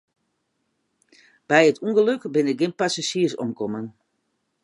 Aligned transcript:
By 1.47 1.63
it 1.69 1.81
ûngelok 1.85 2.21
binne 2.33 2.53
gjin 2.59 2.77
passazjiers 2.79 3.33
omkommen. 3.43 3.85